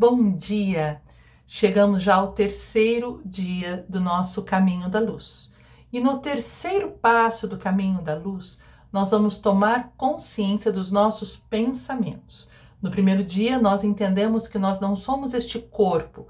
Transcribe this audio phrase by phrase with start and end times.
[0.00, 1.02] Bom dia!
[1.46, 5.52] Chegamos já ao terceiro dia do nosso caminho da luz.
[5.92, 8.58] E no terceiro passo do caminho da luz,
[8.90, 12.48] nós vamos tomar consciência dos nossos pensamentos.
[12.80, 16.28] No primeiro dia, nós entendemos que nós não somos este corpo.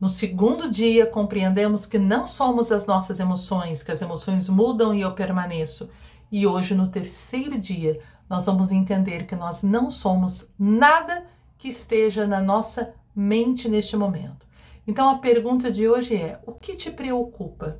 [0.00, 5.00] No segundo dia, compreendemos que não somos as nossas emoções, que as emoções mudam e
[5.00, 5.88] eu permaneço.
[6.28, 11.24] E hoje, no terceiro dia, nós vamos entender que nós não somos nada
[11.56, 14.46] que esteja na nossa mente neste momento.
[14.86, 17.78] Então a pergunta de hoje é: o que te preocupa?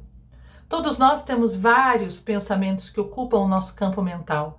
[0.68, 4.58] Todos nós temos vários pensamentos que ocupam o nosso campo mental.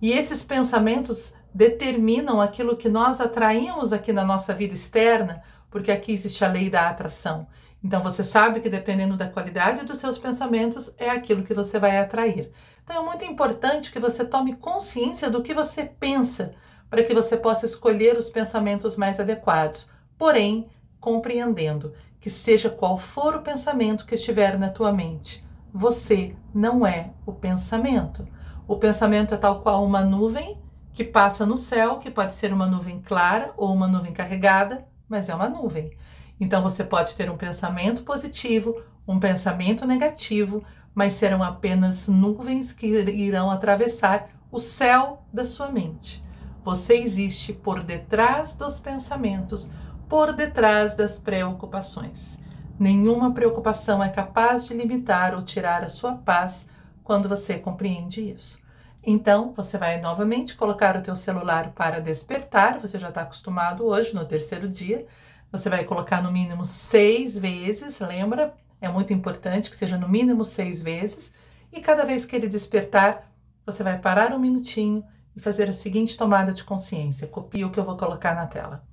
[0.00, 6.12] E esses pensamentos determinam aquilo que nós atraímos aqui na nossa vida externa, porque aqui
[6.12, 7.46] existe a lei da atração.
[7.84, 11.98] Então você sabe que dependendo da qualidade dos seus pensamentos é aquilo que você vai
[11.98, 12.50] atrair.
[12.82, 16.54] Então é muito importante que você tome consciência do que você pensa,
[16.88, 19.88] para que você possa escolher os pensamentos mais adequados.
[20.22, 20.68] Porém,
[21.00, 27.10] compreendendo que seja qual for o pensamento que estiver na tua mente, você não é
[27.26, 28.24] o pensamento.
[28.68, 30.56] O pensamento é tal qual uma nuvem
[30.92, 35.28] que passa no céu, que pode ser uma nuvem clara ou uma nuvem carregada, mas
[35.28, 35.90] é uma nuvem.
[36.38, 40.62] Então você pode ter um pensamento positivo, um pensamento negativo,
[40.94, 46.22] mas serão apenas nuvens que irão atravessar o céu da sua mente.
[46.64, 49.68] Você existe por detrás dos pensamentos,
[50.12, 52.38] por detrás das preocupações.
[52.78, 56.68] Nenhuma preocupação é capaz de limitar ou tirar a sua paz
[57.02, 58.60] quando você compreende isso.
[59.02, 64.14] Então, você vai novamente colocar o teu celular para despertar, você já está acostumado hoje,
[64.14, 65.06] no terceiro dia.
[65.50, 68.52] Você vai colocar no mínimo seis vezes, lembra?
[68.82, 71.32] É muito importante que seja no mínimo seis vezes.
[71.72, 73.32] E cada vez que ele despertar,
[73.64, 75.02] você vai parar um minutinho
[75.34, 77.26] e fazer a seguinte tomada de consciência.
[77.26, 78.91] Copia o que eu vou colocar na tela.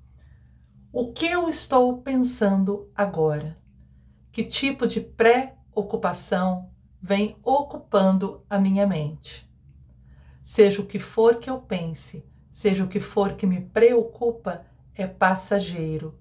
[0.91, 3.55] O que eu estou pensando agora?
[4.31, 9.47] Que tipo de preocupação vem ocupando a minha mente?
[10.41, 14.65] Seja o que for que eu pense, seja o que for que me preocupa,
[14.95, 16.17] é passageiro.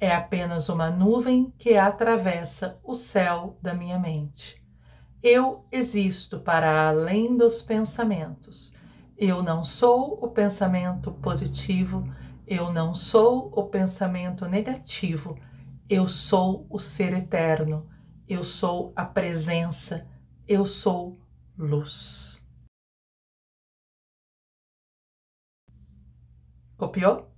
[0.00, 4.60] É apenas uma nuvem que atravessa o céu da minha mente.
[5.22, 8.74] Eu existo para além dos pensamentos.
[9.16, 12.04] Eu não sou o pensamento positivo
[12.48, 15.38] eu não sou o pensamento negativo,
[15.88, 17.86] eu sou o ser eterno,
[18.26, 20.06] eu sou a presença,
[20.46, 21.20] eu sou
[21.56, 22.46] luz.
[26.76, 27.30] Copiou?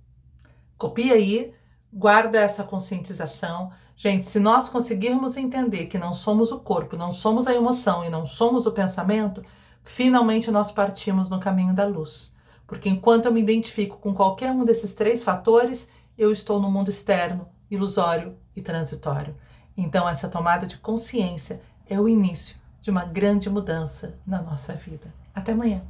[0.77, 1.53] Copia aí,
[1.91, 3.71] guarda essa conscientização.
[3.95, 8.09] Gente, se nós conseguirmos entender que não somos o corpo, não somos a emoção e
[8.09, 9.43] não somos o pensamento,
[9.83, 12.33] finalmente nós partimos no caminho da luz.
[12.71, 15.85] Porque enquanto eu me identifico com qualquer um desses três fatores,
[16.17, 19.35] eu estou no mundo externo, ilusório e transitório.
[19.75, 25.13] Então, essa tomada de consciência é o início de uma grande mudança na nossa vida.
[25.35, 25.83] Até amanhã.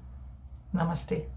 [0.74, 1.28] Namastê.